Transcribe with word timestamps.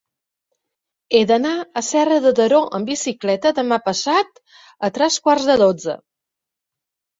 He 1.19 1.19
d'anar 1.31 1.51
a 1.57 1.83
Serra 1.87 2.17
de 2.23 2.31
Daró 2.39 2.63
amb 2.79 2.89
bicicleta 2.93 3.53
demà 3.61 3.79
passat 3.91 4.43
a 4.89 4.93
tres 4.99 5.21
quarts 5.29 5.49
de 5.53 5.61
dotze. 5.67 5.99